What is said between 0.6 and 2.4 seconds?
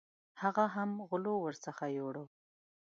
هم غلو ورڅخه یوړې.